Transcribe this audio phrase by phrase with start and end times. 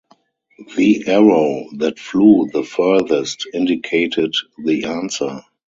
[0.77, 5.43] The arrow that flew the furthest indicated the answer.